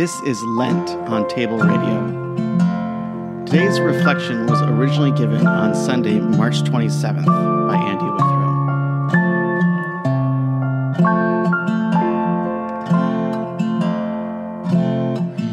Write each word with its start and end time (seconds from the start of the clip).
This 0.00 0.16
is 0.22 0.42
Lent 0.44 0.88
on 1.10 1.28
Table 1.28 1.58
Radio. 1.58 3.44
Today's 3.44 3.78
reflection 3.80 4.46
was 4.46 4.58
originally 4.62 5.10
given 5.10 5.46
on 5.46 5.74
Sunday, 5.74 6.18
March 6.18 6.62
27th 6.62 7.26
by 7.26 7.76
Andy 7.76 8.06
Withrow. 8.06 8.52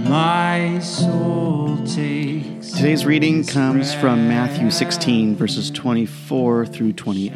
My 0.09 0.79
soul 0.79 1.75
takes. 1.85 2.71
Today's 2.71 3.05
reading 3.05 3.43
comes 3.43 3.93
from 3.93 4.29
Matthew 4.29 4.71
16, 4.71 5.35
verses 5.35 5.69
24 5.71 6.67
through 6.67 6.93
28. 6.93 7.33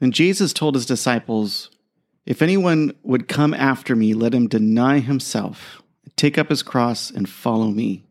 And 0.00 0.14
Jesus 0.14 0.52
told 0.52 0.76
his 0.76 0.86
disciples, 0.86 1.70
If 2.26 2.40
anyone 2.40 2.94
would 3.02 3.28
come 3.28 3.52
after 3.52 3.94
me, 3.94 4.14
let 4.14 4.34
him 4.34 4.48
deny 4.48 5.00
himself, 5.00 5.82
take 6.16 6.38
up 6.38 6.48
his 6.48 6.62
cross, 6.62 7.10
and 7.10 7.28
follow 7.28 7.68
me. 7.68 8.04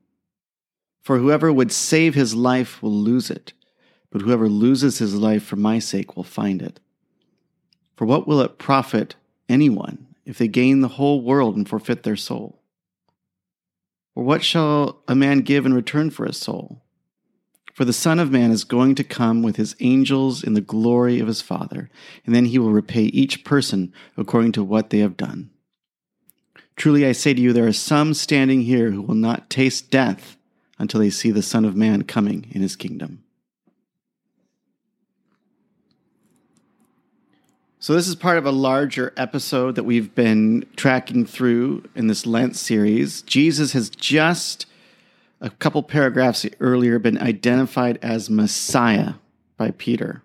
For 1.01 1.17
whoever 1.17 1.51
would 1.51 1.71
save 1.71 2.13
his 2.13 2.35
life 2.35 2.81
will 2.81 2.93
lose 2.93 3.31
it, 3.31 3.53
but 4.11 4.21
whoever 4.21 4.47
loses 4.47 4.99
his 4.99 5.15
life 5.15 5.43
for 5.43 5.55
my 5.55 5.79
sake 5.79 6.15
will 6.15 6.23
find 6.23 6.61
it. 6.61 6.79
For 7.95 8.05
what 8.05 8.27
will 8.27 8.41
it 8.41 8.59
profit 8.59 9.15
anyone 9.49 10.07
if 10.25 10.37
they 10.37 10.47
gain 10.47 10.81
the 10.81 10.87
whole 10.89 11.21
world 11.21 11.55
and 11.55 11.67
forfeit 11.67 12.03
their 12.03 12.15
soul? 12.15 12.61
Or 14.15 14.23
what 14.23 14.43
shall 14.43 15.01
a 15.07 15.15
man 15.15 15.39
give 15.39 15.65
in 15.65 15.73
return 15.73 16.11
for 16.11 16.25
his 16.25 16.37
soul? 16.37 16.82
For 17.73 17.85
the 17.85 17.93
Son 17.93 18.19
of 18.19 18.31
Man 18.31 18.51
is 18.51 18.63
going 18.63 18.93
to 18.95 19.03
come 19.03 19.41
with 19.41 19.55
his 19.55 19.75
angels 19.79 20.43
in 20.43 20.53
the 20.53 20.61
glory 20.61 21.19
of 21.19 21.27
his 21.27 21.41
Father, 21.41 21.89
and 22.23 22.33
then 22.33 22.45
he 22.45 22.59
will 22.59 22.71
repay 22.71 23.05
each 23.05 23.43
person 23.43 23.91
according 24.15 24.51
to 24.53 24.63
what 24.63 24.91
they 24.91 24.99
have 24.99 25.17
done. 25.17 25.49
Truly 26.75 27.05
I 27.05 27.11
say 27.11 27.33
to 27.33 27.41
you, 27.41 27.51
there 27.51 27.67
are 27.67 27.73
some 27.73 28.13
standing 28.13 28.61
here 28.61 28.91
who 28.91 29.01
will 29.01 29.15
not 29.15 29.49
taste 29.49 29.89
death 29.89 30.37
until 30.77 30.99
they 30.99 31.09
see 31.09 31.31
the 31.31 31.41
Son 31.41 31.65
of 31.65 31.75
Man 31.75 32.03
coming 32.03 32.45
in 32.51 32.61
his 32.61 32.75
kingdom. 32.75 33.23
So, 37.79 37.93
this 37.93 38.07
is 38.07 38.15
part 38.15 38.37
of 38.37 38.45
a 38.45 38.51
larger 38.51 39.13
episode 39.17 39.75
that 39.75 39.83
we've 39.83 40.15
been 40.15 40.65
tracking 40.77 41.25
through 41.25 41.83
in 41.95 42.07
this 42.07 42.25
Lent 42.25 42.55
series. 42.55 43.23
Jesus 43.23 43.73
has 43.73 43.89
just 43.89 44.67
a 45.43 45.49
couple 45.49 45.83
paragraphs 45.83 46.45
earlier 46.61 46.97
been 46.99 47.17
identified 47.17 47.99
as 48.01 48.29
Messiah 48.29 49.15
by 49.57 49.71
Peter. 49.71 50.23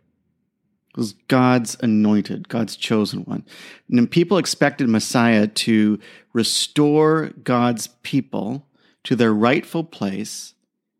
It 0.90 0.96
was 0.96 1.12
God's 1.26 1.76
anointed, 1.80 2.48
God's 2.48 2.76
chosen 2.76 3.24
one. 3.24 3.44
And 3.90 4.08
people 4.08 4.38
expected 4.38 4.88
Messiah 4.88 5.48
to 5.48 5.98
restore 6.32 7.32
God's 7.42 7.88
people 8.02 8.68
to 9.04 9.16
their 9.16 9.34
rightful 9.34 9.82
place 9.82 10.54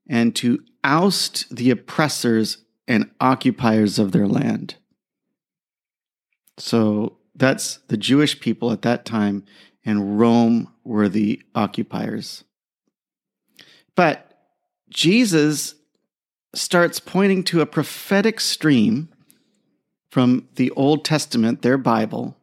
and 0.08 0.34
to 0.36 0.64
oust 0.82 1.54
the 1.54 1.70
oppressors 1.70 2.58
and 2.88 3.10
occupiers 3.20 4.00
of 4.00 4.10
their 4.10 4.26
land. 4.26 4.74
So 6.56 7.18
that's 7.36 7.76
the 7.86 7.96
Jewish 7.96 8.40
people 8.40 8.72
at 8.72 8.82
that 8.82 9.04
time, 9.04 9.44
and 9.84 10.18
Rome 10.18 10.72
were 10.82 11.08
the 11.08 11.40
occupiers. 11.54 12.42
But 13.98 14.32
Jesus 14.90 15.74
starts 16.54 17.00
pointing 17.00 17.42
to 17.42 17.62
a 17.62 17.66
prophetic 17.66 18.38
stream 18.38 19.08
from 20.08 20.46
the 20.54 20.70
Old 20.70 21.04
Testament, 21.04 21.62
their 21.62 21.76
Bible, 21.76 22.36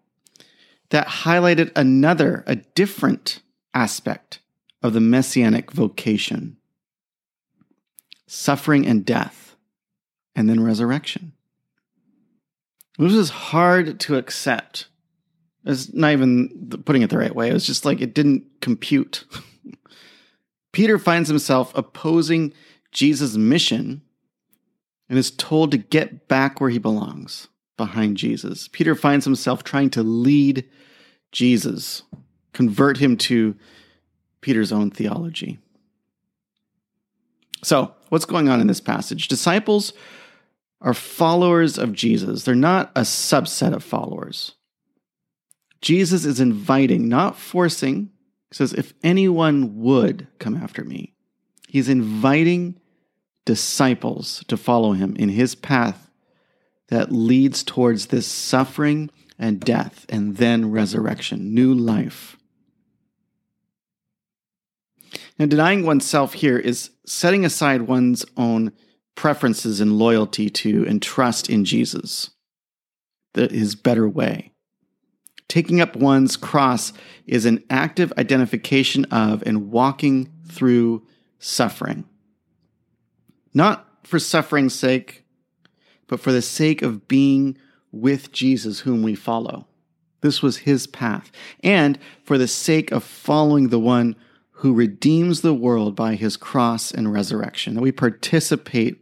that 0.89 1.07
highlighted 1.07 1.71
another, 1.73 2.43
a 2.45 2.57
different 2.57 3.39
aspect 3.73 4.39
of 4.83 4.91
the 4.91 4.99
messianic 4.99 5.71
vocation 5.71 6.57
suffering 8.27 8.85
and 8.85 9.05
death, 9.05 9.55
and 10.35 10.49
then 10.49 10.61
resurrection. 10.61 11.31
This 12.99 13.13
was 13.13 13.29
hard 13.29 13.97
to 14.01 14.17
accept. 14.17 14.87
It's 15.63 15.93
not 15.93 16.11
even 16.11 16.83
putting 16.83 17.01
it 17.01 17.09
the 17.09 17.17
right 17.17 17.33
way. 17.33 17.49
It 17.49 17.53
was 17.53 17.65
just 17.65 17.85
like 17.85 18.01
it 18.01 18.13
didn't 18.13 18.43
compute. 18.59 19.23
Peter 20.75 20.99
finds 20.99 21.29
himself 21.29 21.71
opposing 21.73 22.51
Jesus' 22.91 23.37
mission 23.37 24.01
and 25.07 25.17
is 25.17 25.31
told 25.31 25.71
to 25.71 25.77
get 25.77 26.27
back 26.27 26.59
where 26.59 26.69
he 26.69 26.79
belongs, 26.79 27.47
behind 27.77 28.17
Jesus. 28.17 28.67
Peter 28.67 28.93
finds 28.93 29.23
himself 29.23 29.63
trying 29.63 29.89
to 29.91 30.03
lead 30.03 30.69
Jesus, 31.31 32.03
convert 32.51 32.97
him 32.97 33.15
to 33.15 33.55
Peter's 34.41 34.73
own 34.73 34.91
theology. 34.91 35.59
So, 37.63 37.95
what's 38.09 38.25
going 38.25 38.49
on 38.49 38.59
in 38.59 38.67
this 38.67 38.81
passage? 38.81 39.29
Disciples 39.29 39.93
are 40.81 40.93
followers 40.93 41.77
of 41.77 41.93
Jesus, 41.93 42.43
they're 42.43 42.53
not 42.53 42.91
a 42.97 43.01
subset 43.01 43.73
of 43.73 43.81
followers. 43.81 44.55
Jesus 45.79 46.25
is 46.25 46.41
inviting, 46.41 47.07
not 47.07 47.37
forcing, 47.37 48.09
says, 48.55 48.71
If 48.71 48.93
anyone 49.03 49.81
would 49.81 50.27
come 50.39 50.55
after 50.55 50.85
me, 50.85 51.13
he's 51.67 51.89
inviting 51.89 52.79
disciples 53.43 54.45
to 54.47 54.55
follow 54.55 54.93
him 54.93 55.13
in 55.17 55.27
his 55.27 55.55
path 55.55 56.09
that 56.87 57.11
leads 57.11 57.63
towards 57.63 58.07
this 58.07 58.25
suffering 58.25 59.09
and 59.37 59.59
death 59.59 60.05
and 60.07 60.37
then 60.37 60.71
resurrection, 60.71 61.53
new 61.53 61.73
life. 61.73 62.37
Now, 65.37 65.47
denying 65.47 65.85
oneself 65.85 66.31
here 66.35 66.57
is 66.57 66.91
setting 67.05 67.43
aside 67.43 67.81
one's 67.81 68.23
own 68.37 68.71
preferences 69.15 69.81
and 69.81 69.99
loyalty 69.99 70.49
to 70.49 70.85
and 70.87 71.01
trust 71.01 71.49
in 71.49 71.65
Jesus, 71.65 72.29
his 73.33 73.75
better 73.75 74.07
way. 74.07 74.54
Taking 75.55 75.79
up 75.79 75.95
one's 75.95 76.35
cross 76.35 76.91
is 77.27 77.45
an 77.45 77.63
active 77.69 78.11
identification 78.17 79.05
of 79.05 79.41
and 79.45 79.71
walking 79.71 80.29
through 80.49 81.07
suffering. 81.39 82.03
Not 83.53 83.87
for 84.03 84.19
suffering's 84.19 84.75
sake, 84.75 85.23
but 86.07 86.19
for 86.19 86.33
the 86.33 86.41
sake 86.41 86.81
of 86.81 87.07
being 87.07 87.57
with 87.93 88.33
Jesus, 88.33 88.81
whom 88.81 89.01
we 89.01 89.15
follow. 89.15 89.65
This 90.19 90.41
was 90.41 90.57
his 90.57 90.87
path. 90.87 91.31
And 91.63 91.97
for 92.21 92.37
the 92.37 92.49
sake 92.49 92.91
of 92.91 93.01
following 93.01 93.69
the 93.69 93.79
one 93.79 94.17
who 94.55 94.73
redeems 94.73 95.39
the 95.39 95.53
world 95.53 95.95
by 95.95 96.15
his 96.15 96.35
cross 96.35 96.91
and 96.91 97.13
resurrection, 97.13 97.75
that 97.75 97.81
we 97.81 97.93
participate 97.93 99.01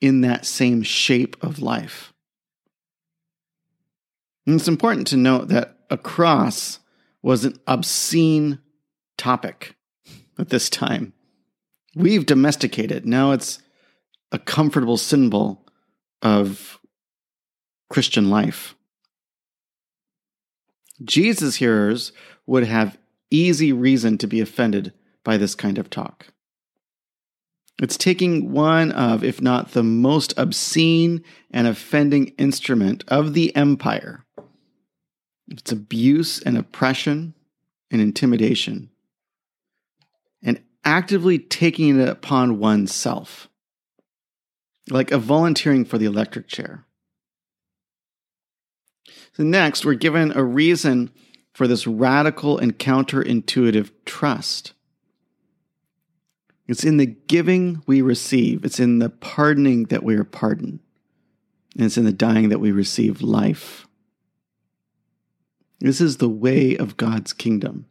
in 0.00 0.22
that 0.22 0.46
same 0.46 0.82
shape 0.82 1.40
of 1.44 1.60
life. 1.60 2.12
And 4.44 4.56
it's 4.56 4.66
important 4.66 5.06
to 5.06 5.16
note 5.16 5.46
that 5.46 5.71
a 5.92 5.98
cross 5.98 6.80
was 7.20 7.44
an 7.44 7.54
obscene 7.66 8.58
topic 9.18 9.76
at 10.38 10.48
this 10.48 10.70
time. 10.70 11.12
We've 11.94 12.24
domesticated. 12.24 13.04
Now 13.04 13.32
it's 13.32 13.60
a 14.32 14.38
comfortable 14.38 14.96
symbol 14.96 15.66
of 16.22 16.80
Christian 17.90 18.30
life. 18.30 18.74
Jesus' 21.04 21.56
hearers 21.56 22.12
would 22.46 22.64
have 22.64 22.96
easy 23.30 23.70
reason 23.70 24.16
to 24.18 24.26
be 24.26 24.40
offended 24.40 24.94
by 25.24 25.36
this 25.36 25.54
kind 25.54 25.76
of 25.76 25.90
talk. 25.90 26.28
It's 27.82 27.98
taking 27.98 28.52
one 28.52 28.92
of, 28.92 29.22
if 29.22 29.42
not 29.42 29.72
the 29.72 29.82
most 29.82 30.32
obscene 30.38 31.22
and 31.50 31.66
offending 31.66 32.28
instrument 32.38 33.04
of 33.08 33.34
the 33.34 33.54
empire 33.54 34.24
it's 35.48 35.72
abuse 35.72 36.40
and 36.40 36.56
oppression 36.56 37.34
and 37.90 38.00
intimidation, 38.00 38.90
and 40.42 40.62
actively 40.84 41.38
taking 41.38 42.00
it 42.00 42.08
upon 42.08 42.58
oneself, 42.58 43.48
like 44.90 45.10
a 45.10 45.18
volunteering 45.18 45.84
for 45.84 45.98
the 45.98 46.06
electric 46.06 46.48
chair. 46.48 46.84
So, 49.34 49.42
next, 49.42 49.84
we're 49.84 49.94
given 49.94 50.32
a 50.36 50.44
reason 50.44 51.10
for 51.52 51.66
this 51.66 51.86
radical 51.86 52.58
and 52.58 52.78
counterintuitive 52.78 53.90
trust. 54.04 54.72
It's 56.66 56.84
in 56.84 56.96
the 56.96 57.06
giving 57.06 57.82
we 57.86 58.00
receive, 58.00 58.64
it's 58.64 58.80
in 58.80 58.98
the 58.98 59.10
pardoning 59.10 59.84
that 59.84 60.02
we 60.02 60.16
are 60.16 60.24
pardoned, 60.24 60.80
and 61.74 61.84
it's 61.84 61.98
in 61.98 62.04
the 62.04 62.12
dying 62.12 62.48
that 62.48 62.60
we 62.60 62.72
receive 62.72 63.20
life. 63.20 63.86
This 65.82 66.00
is 66.00 66.18
the 66.18 66.28
way 66.28 66.76
of 66.76 66.96
God's 66.96 67.32
kingdom. 67.32 67.86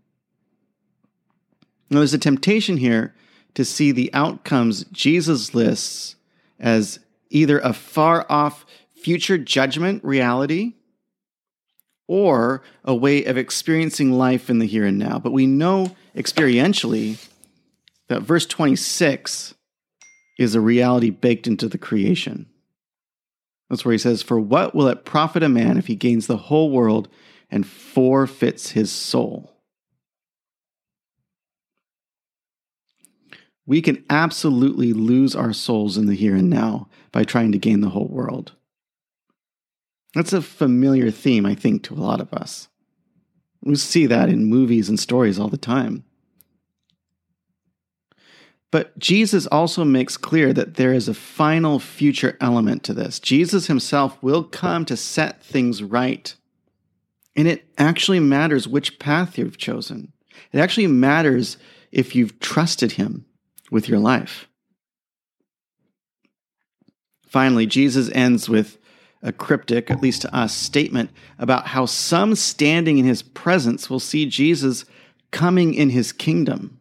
Now, 1.89 1.97
there's 1.97 2.13
a 2.13 2.17
temptation 2.17 2.77
here 2.77 3.13
to 3.53 3.65
see 3.65 3.91
the 3.91 4.13
outcomes 4.13 4.85
Jesus 4.85 5.53
lists 5.53 6.15
as 6.57 6.99
either 7.29 7.59
a 7.59 7.73
far 7.73 8.25
off 8.29 8.65
future 8.95 9.37
judgment 9.37 10.01
reality 10.05 10.75
or 12.07 12.63
a 12.85 12.95
way 12.95 13.25
of 13.25 13.37
experiencing 13.37 14.13
life 14.13 14.49
in 14.49 14.59
the 14.59 14.67
here 14.67 14.85
and 14.85 14.97
now. 14.97 15.19
But 15.19 15.33
we 15.33 15.45
know 15.45 15.93
experientially 16.15 17.27
that 18.07 18.21
verse 18.21 18.45
26 18.45 19.53
is 20.39 20.55
a 20.55 20.61
reality 20.61 21.09
baked 21.09 21.45
into 21.45 21.67
the 21.67 21.77
creation. 21.77 22.45
That's 23.69 23.83
where 23.83 23.91
he 23.91 23.97
says, 23.97 24.21
For 24.21 24.39
what 24.39 24.73
will 24.73 24.87
it 24.87 25.03
profit 25.03 25.43
a 25.43 25.49
man 25.49 25.77
if 25.77 25.87
he 25.87 25.95
gains 25.95 26.27
the 26.27 26.37
whole 26.37 26.71
world 26.71 27.09
and 27.51 27.67
forfeits 27.67 28.71
his 28.71 28.91
soul? 28.91 29.51
We 33.65 33.81
can 33.81 34.03
absolutely 34.09 34.93
lose 34.93 35.35
our 35.35 35.53
souls 35.53 35.97
in 35.97 36.07
the 36.07 36.15
here 36.15 36.35
and 36.35 36.49
now 36.49 36.89
by 37.11 37.23
trying 37.23 37.51
to 37.51 37.57
gain 37.57 37.81
the 37.81 37.89
whole 37.89 38.07
world. 38.07 38.53
That's 40.13 40.33
a 40.33 40.41
familiar 40.41 41.11
theme, 41.11 41.45
I 41.45 41.55
think, 41.55 41.83
to 41.83 41.93
a 41.93 41.95
lot 41.95 42.19
of 42.19 42.33
us. 42.33 42.67
We 43.63 43.75
see 43.75 44.07
that 44.07 44.29
in 44.29 44.45
movies 44.45 44.89
and 44.89 44.99
stories 44.99 45.39
all 45.39 45.47
the 45.47 45.57
time. 45.57 46.03
But 48.71 48.97
Jesus 48.97 49.47
also 49.47 49.83
makes 49.83 50.15
clear 50.17 50.53
that 50.53 50.75
there 50.75 50.93
is 50.93 51.07
a 51.07 51.13
final 51.13 51.77
future 51.77 52.37
element 52.39 52.83
to 52.83 52.93
this. 52.93 53.19
Jesus 53.19 53.67
himself 53.67 54.21
will 54.23 54.43
come 54.43 54.85
to 54.85 54.97
set 54.97 55.43
things 55.43 55.83
right. 55.83 56.33
And 57.35 57.47
it 57.47 57.65
actually 57.77 58.19
matters 58.19 58.67
which 58.67 58.99
path 58.99 59.37
you've 59.37 59.57
chosen. 59.57 60.11
It 60.51 60.59
actually 60.59 60.87
matters 60.87 61.57
if 61.91 62.15
you've 62.15 62.39
trusted 62.39 62.93
him 62.93 63.25
with 63.69 63.87
your 63.87 63.99
life. 63.99 64.47
Finally, 67.27 67.65
Jesus 67.65 68.09
ends 68.11 68.49
with 68.49 68.77
a 69.23 69.31
cryptic, 69.31 69.89
at 69.89 70.01
least 70.01 70.23
to 70.23 70.35
us, 70.35 70.53
statement 70.53 71.09
about 71.37 71.67
how 71.67 71.85
some 71.85 72.35
standing 72.35 72.97
in 72.97 73.05
his 73.05 73.21
presence 73.21 73.89
will 73.89 73.99
see 73.99 74.25
Jesus 74.25 74.83
coming 75.31 75.73
in 75.73 75.91
his 75.91 76.11
kingdom. 76.11 76.79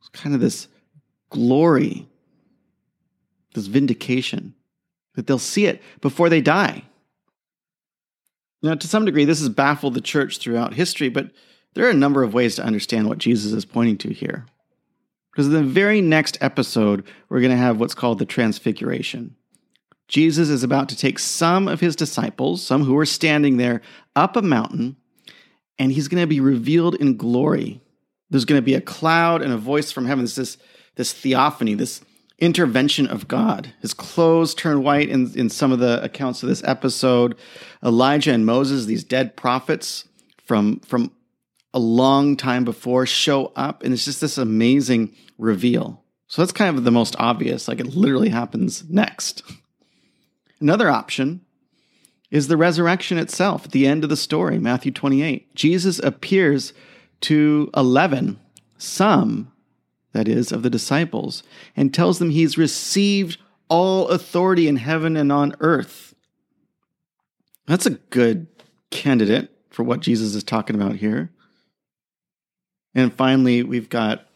It's 0.00 0.08
kind 0.08 0.34
of 0.34 0.40
this 0.40 0.68
glory, 1.30 2.06
this 3.54 3.66
vindication, 3.66 4.54
that 5.14 5.26
they'll 5.26 5.38
see 5.38 5.66
it 5.66 5.80
before 6.00 6.28
they 6.28 6.40
die. 6.40 6.84
Now, 8.62 8.74
to 8.74 8.88
some 8.88 9.04
degree, 9.04 9.24
this 9.24 9.40
has 9.40 9.48
baffled 9.48 9.94
the 9.94 10.00
church 10.00 10.38
throughout 10.38 10.74
history, 10.74 11.08
but 11.08 11.30
there 11.74 11.86
are 11.86 11.90
a 11.90 11.94
number 11.94 12.22
of 12.22 12.34
ways 12.34 12.56
to 12.56 12.64
understand 12.64 13.08
what 13.08 13.18
Jesus 13.18 13.52
is 13.52 13.64
pointing 13.64 13.98
to 13.98 14.12
here. 14.12 14.46
Because 15.30 15.46
in 15.46 15.52
the 15.52 15.62
very 15.62 16.00
next 16.00 16.36
episode, 16.40 17.04
we're 17.28 17.40
going 17.40 17.52
to 17.52 17.56
have 17.56 17.78
what's 17.78 17.94
called 17.94 18.18
the 18.18 18.26
Transfiguration. 18.26 19.36
Jesus 20.08 20.48
is 20.48 20.64
about 20.64 20.88
to 20.88 20.96
take 20.96 21.18
some 21.18 21.68
of 21.68 21.80
his 21.80 21.94
disciples, 21.94 22.64
some 22.64 22.82
who 22.82 22.96
are 22.98 23.06
standing 23.06 23.58
there, 23.58 23.82
up 24.16 24.36
a 24.36 24.42
mountain, 24.42 24.96
and 25.78 25.92
he's 25.92 26.08
going 26.08 26.22
to 26.22 26.26
be 26.26 26.40
revealed 26.40 26.96
in 26.96 27.16
glory. 27.16 27.80
There's 28.30 28.46
going 28.46 28.60
to 28.60 28.64
be 28.64 28.74
a 28.74 28.80
cloud 28.80 29.42
and 29.42 29.52
a 29.52 29.58
voice 29.58 29.92
from 29.92 30.06
heaven. 30.06 30.24
This, 30.24 30.34
this, 30.34 30.58
this 30.96 31.12
theophany, 31.12 31.74
this 31.74 32.00
intervention 32.38 33.06
of 33.06 33.28
God. 33.28 33.72
His 33.80 33.94
clothes 33.94 34.54
turn 34.54 34.82
white 34.82 35.08
in, 35.08 35.32
in 35.36 35.50
some 35.50 35.72
of 35.72 35.80
the 35.80 36.02
accounts 36.02 36.42
of 36.42 36.48
this 36.48 36.62
episode. 36.64 37.36
Elijah 37.84 38.32
and 38.32 38.46
Moses, 38.46 38.86
these 38.86 39.04
dead 39.04 39.36
prophets 39.36 40.06
from, 40.44 40.80
from 40.80 41.10
a 41.74 41.78
long 41.78 42.36
time 42.36 42.64
before, 42.64 43.06
show 43.06 43.52
up, 43.56 43.82
and 43.82 43.92
it's 43.92 44.04
just 44.04 44.20
this 44.20 44.38
amazing 44.38 45.14
reveal. 45.36 46.02
So 46.28 46.42
that's 46.42 46.52
kind 46.52 46.76
of 46.76 46.84
the 46.84 46.90
most 46.90 47.16
obvious. 47.18 47.68
Like 47.68 47.80
it 47.80 47.94
literally 47.94 48.28
happens 48.28 48.88
next. 48.88 49.42
Another 50.60 50.90
option 50.90 51.40
is 52.30 52.48
the 52.48 52.56
resurrection 52.56 53.18
itself 53.18 53.64
at 53.64 53.72
the 53.72 53.86
end 53.86 54.04
of 54.04 54.10
the 54.10 54.16
story, 54.16 54.58
Matthew 54.58 54.92
28. 54.92 55.54
Jesus 55.54 55.98
appears 55.98 56.72
to 57.22 57.70
11, 57.74 58.38
some, 58.76 59.50
that 60.12 60.28
is, 60.28 60.52
of 60.52 60.62
the 60.62 60.70
disciples, 60.70 61.42
and 61.76 61.92
tells 61.92 62.18
them 62.18 62.30
he's 62.30 62.58
received 62.58 63.38
all 63.68 64.08
authority 64.08 64.68
in 64.68 64.76
heaven 64.76 65.16
and 65.16 65.30
on 65.30 65.54
earth. 65.60 66.14
That's 67.66 67.86
a 67.86 67.90
good 67.90 68.46
candidate 68.90 69.50
for 69.70 69.82
what 69.82 70.00
Jesus 70.00 70.34
is 70.34 70.42
talking 70.42 70.74
about 70.74 70.96
here. 70.96 71.30
And 72.94 73.12
finally, 73.12 73.62
we've 73.62 73.90
got 73.90 74.26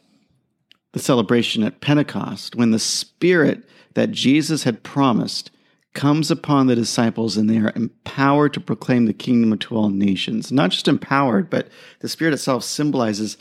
the 0.92 1.00
celebration 1.00 1.62
at 1.62 1.80
Pentecost 1.80 2.54
when 2.54 2.70
the 2.70 2.78
Spirit 2.78 3.64
that 3.94 4.12
Jesus 4.12 4.64
had 4.64 4.82
promised 4.82 5.50
comes 5.94 6.30
upon 6.30 6.66
the 6.66 6.74
disciples 6.74 7.36
and 7.36 7.48
they 7.48 7.58
are 7.58 7.72
empowered 7.74 8.54
to 8.54 8.60
proclaim 8.60 9.06
the 9.06 9.12
kingdom 9.12 9.56
to 9.58 9.76
all 9.76 9.90
nations. 9.90 10.52
Not 10.52 10.70
just 10.70 10.88
empowered, 10.88 11.50
but 11.50 11.68
the 12.00 12.08
Spirit 12.08 12.34
itself 12.34 12.64
symbolizes 12.64 13.36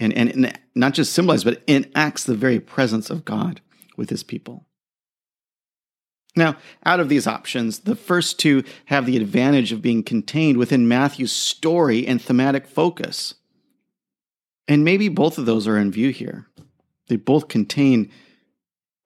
and, 0.00 0.12
and, 0.12 0.30
and 0.30 0.58
not 0.74 0.94
just 0.94 1.12
symbolizes, 1.12 1.44
but 1.44 1.62
enacts 1.66 2.24
the 2.24 2.34
very 2.34 2.60
presence 2.60 3.10
of 3.10 3.24
God 3.24 3.60
with 3.96 4.10
his 4.10 4.22
people. 4.22 4.66
Now, 6.36 6.56
out 6.84 7.00
of 7.00 7.08
these 7.08 7.26
options, 7.26 7.80
the 7.80 7.96
first 7.96 8.38
two 8.38 8.62
have 8.86 9.06
the 9.06 9.16
advantage 9.16 9.72
of 9.72 9.80
being 9.80 10.02
contained 10.02 10.58
within 10.58 10.86
Matthew's 10.86 11.32
story 11.32 12.06
and 12.06 12.20
thematic 12.20 12.66
focus. 12.66 13.34
And 14.68 14.84
maybe 14.84 15.08
both 15.08 15.38
of 15.38 15.46
those 15.46 15.66
are 15.66 15.78
in 15.78 15.90
view 15.90 16.10
here. 16.10 16.46
They 17.08 17.16
both 17.16 17.48
contain 17.48 18.10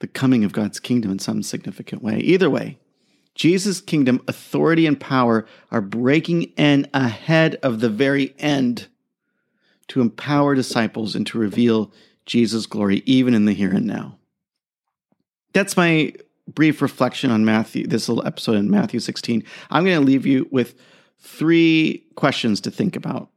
the 0.00 0.08
coming 0.08 0.42
of 0.42 0.52
God's 0.52 0.80
kingdom 0.80 1.12
in 1.12 1.18
some 1.20 1.42
significant 1.42 2.02
way. 2.02 2.18
Either 2.18 2.50
way, 2.50 2.78
Jesus' 3.34 3.80
kingdom, 3.80 4.22
authority, 4.26 4.86
and 4.86 4.98
power 4.98 5.46
are 5.70 5.80
breaking 5.80 6.42
in 6.56 6.88
ahead 6.92 7.56
of 7.62 7.80
the 7.80 7.90
very 7.90 8.34
end 8.38 8.88
to 9.90 10.00
empower 10.00 10.54
disciples 10.54 11.16
and 11.16 11.26
to 11.26 11.38
reveal 11.38 11.92
Jesus' 12.24 12.66
glory 12.66 13.02
even 13.06 13.34
in 13.34 13.44
the 13.44 13.52
here 13.52 13.74
and 13.74 13.86
now. 13.86 14.16
That's 15.52 15.76
my 15.76 16.14
brief 16.46 16.80
reflection 16.80 17.32
on 17.32 17.44
Matthew, 17.44 17.88
this 17.88 18.08
little 18.08 18.24
episode 18.24 18.54
in 18.54 18.70
Matthew 18.70 19.00
16. 19.00 19.42
I'm 19.68 19.84
going 19.84 19.98
to 19.98 20.06
leave 20.06 20.26
you 20.26 20.48
with 20.52 20.74
three 21.18 22.04
questions 22.14 22.60
to 22.62 22.70
think 22.70 22.94
about. 22.94 23.30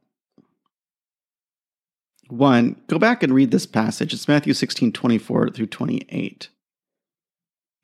One, 2.28 2.80
go 2.86 3.00
back 3.00 3.24
and 3.24 3.34
read 3.34 3.50
this 3.50 3.66
passage. 3.66 4.14
It's 4.14 4.28
Matthew 4.28 4.54
16, 4.54 4.92
24 4.92 5.50
through 5.50 5.66
28. 5.66 6.48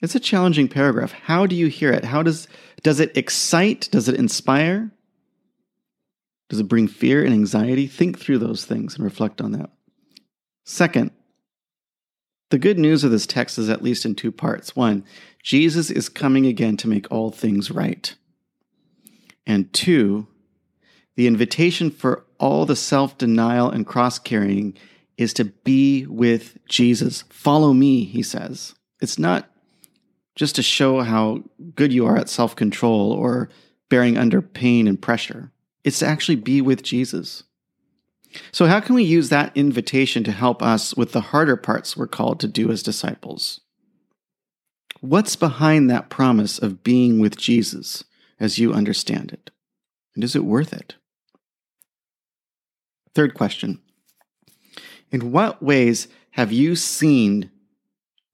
It's 0.01 0.15
a 0.15 0.21
challenging 0.21 0.69
paragraph. 0.69 1.13
How 1.13 1.45
do 1.45 1.57
you 1.57 1.67
hear 1.67 1.93
it? 1.93 2.05
How 2.05 2.23
does 2.23 2.47
does 2.83 3.01
it 3.01 3.15
excite? 3.17 3.89
Does 3.91 4.09
it 4.09 4.15
inspire? 4.15 4.93
Does 6.51 6.59
it 6.59 6.69
bring 6.69 6.89
fear 6.89 7.25
and 7.25 7.33
anxiety? 7.33 7.87
Think 7.87 8.19
through 8.19 8.39
those 8.39 8.65
things 8.65 8.97
and 8.97 9.05
reflect 9.05 9.41
on 9.41 9.53
that. 9.53 9.71
Second, 10.65 11.13
the 12.51 12.59
good 12.59 12.77
news 12.77 13.05
of 13.05 13.13
this 13.13 13.25
text 13.25 13.57
is 13.57 13.71
at 13.71 13.85
least 13.85 14.05
in 14.05 14.17
two 14.17 14.33
parts. 14.33 14.75
One, 14.75 15.05
Jesus 15.45 15.93
is 15.93 16.09
coming 16.09 16.47
again 16.47 16.77
to 16.79 16.89
make 16.89 17.07
all 17.09 17.31
things 17.31 17.71
right. 17.71 18.13
And 19.47 19.73
two, 19.73 20.27
the 21.15 21.29
invitation 21.29 21.89
for 21.89 22.27
all 22.41 22.67
the 22.67 22.75
self 22.75 23.17
denial 23.17 23.71
and 23.71 23.87
cross 23.87 24.19
carrying 24.19 24.77
is 25.17 25.33
to 25.35 25.45
be 25.45 26.05
with 26.07 26.59
Jesus. 26.67 27.23
Follow 27.31 27.73
me, 27.73 28.03
he 28.03 28.25
says. 28.25 28.75
It's 29.01 29.21
not 29.21 29.49
just 30.35 30.57
to 30.57 30.63
show 30.63 31.03
how 31.03 31.45
good 31.77 31.93
you 31.93 32.07
are 32.07 32.17
at 32.17 32.29
self 32.29 32.57
control 32.57 33.13
or 33.13 33.51
bearing 33.89 34.19
under 34.19 34.43
pain 34.43 34.89
and 34.89 35.01
pressure. 35.01 35.53
It's 35.85 36.01
to 36.01 36.07
actually 36.07 36.37
be 36.37 36.61
with 36.61 36.83
Jesus. 36.83 37.45
So, 38.53 38.67
how 38.67 38.81
can 38.81 38.95
we 38.95 39.03
use 39.03 39.29
that 39.29 39.57
invitation 39.57 40.23
to 40.25 40.33
help 40.33 40.63
us 40.63 40.95
with 40.97 41.13
the 41.13 41.21
harder 41.21 41.57
parts 41.57 41.97
we're 41.97 42.07
called 42.07 42.39
to 42.41 42.49
do 42.49 42.71
as 42.71 42.83
disciples? 42.83 43.61
What's 45.01 45.35
behind 45.35 45.91
that 45.91 46.11
promise 46.11 46.59
of 46.59 46.85
being 46.85 47.19
with 47.19 47.37
Jesus 47.37 48.05
as 48.39 48.59
you 48.59 48.73
understand 48.73 49.33
it? 49.33 49.51
And 50.15 50.23
is 50.23 50.37
it 50.37 50.45
worth 50.45 50.73
it? 50.73 50.97
Third 53.15 53.35
question 53.35 53.81
In 55.11 55.33
what 55.33 55.63
ways 55.63 56.09
have 56.33 56.53
you 56.53 56.77
seen 56.77 57.51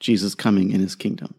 Jesus 0.01 0.35
coming 0.35 0.73
in 0.73 0.81
his 0.81 0.95
kingdom? 0.95 1.35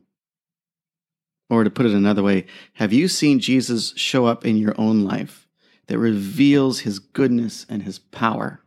Or 1.49 1.63
to 1.63 1.69
put 1.69 1.85
it 1.85 1.93
another 1.93 2.23
way, 2.23 2.45
have 2.73 2.91
you 2.91 3.07
seen 3.07 3.39
Jesus 3.39 3.93
show 3.95 4.25
up 4.25 4.45
in 4.45 4.57
your 4.57 4.75
own 4.77 5.03
life 5.03 5.47
that 5.88 5.98
reveals 5.98 6.79
his 6.79 7.00
goodness 7.00 7.65
and 7.70 7.84
his 7.84 8.00
power? 8.00 8.62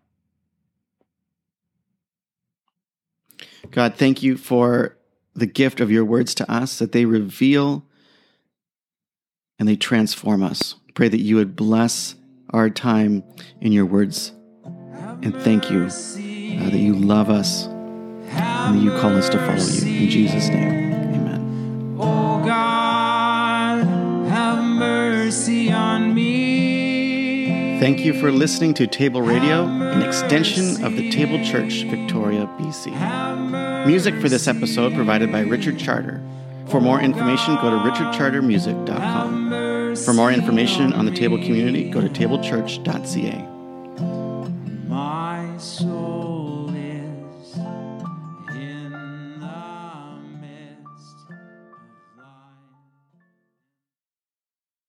God, 3.71 3.95
thank 3.95 4.23
you 4.23 4.37
for 4.37 4.97
the 5.35 5.47
gift 5.47 5.81
of 5.81 5.91
your 5.91 6.05
words 6.05 6.35
to 6.37 6.51
us, 6.51 6.79
that 6.79 6.93
they 6.93 7.05
reveal 7.05 7.85
and 9.59 9.69
they 9.69 9.77
transform 9.77 10.43
us. 10.43 10.75
Pray 10.95 11.09
that 11.09 11.21
you 11.21 11.37
would 11.37 11.55
bless 11.55 12.17
our 12.51 12.69
time 12.69 13.23
in 13.61 13.73
your 13.73 13.87
words. 13.87 14.33
And 15.23 15.35
thank 15.37 15.71
you 15.71 15.85
uh, 15.85 16.71
that 16.71 16.79
you 16.79 16.95
love 16.95 17.31
us 17.31 17.67
and 17.67 18.77
that 18.77 18.83
you 18.83 18.91
call 18.99 19.17
us 19.17 19.29
to 19.29 19.39
follow 19.39 19.57
you. 19.57 20.05
In 20.05 20.11
Jesus' 20.11 20.49
name. 20.49 20.90
Thank 27.91 28.05
you 28.05 28.15
for 28.15 28.31
listening 28.31 28.73
to 28.75 28.87
Table 28.87 29.21
Radio, 29.21 29.65
an 29.65 30.03
extension 30.03 30.85
of 30.85 30.95
the 30.95 31.11
Table 31.11 31.45
Church, 31.45 31.83
Victoria, 31.87 32.47
BC. 32.57 33.85
Music 33.85 34.15
for 34.21 34.29
this 34.29 34.47
episode 34.47 34.95
provided 34.95 35.33
by 35.33 35.41
Richard 35.41 35.77
Charter. 35.77 36.21
For 36.69 36.81
more 36.81 37.01
information, 37.01 37.57
go 37.57 37.69
to 37.69 37.79
richardchartermusic.com. 37.91 39.97
For 39.97 40.15
more 40.15 40.31
information 40.31 40.93
on 40.93 41.05
the 41.05 41.11
Table 41.11 41.39
community, 41.39 41.91
go 41.91 42.01
to 42.01 42.09
tablechurch.ca. 42.09 43.50